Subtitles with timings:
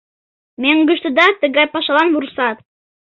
[0.61, 2.57] Мӧҥгыштыда тыгай пашалан вурсат.